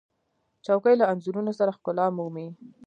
چوکۍ 0.65 0.95
له 0.99 1.05
انځورونو 1.11 1.51
سره 1.59 1.75
ښکلا 1.77 2.05
مومي. 2.17 2.47